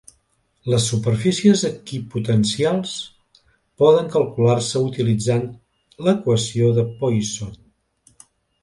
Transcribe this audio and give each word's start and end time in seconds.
Les 0.73 0.85
superfícies 0.91 1.61
equipotencials 1.69 2.95
poden 3.85 4.11
calcular-se 4.17 4.83
utilitzant 4.89 5.47
l'equació 6.09 6.75
de 6.81 6.89
Poisson. 7.05 7.59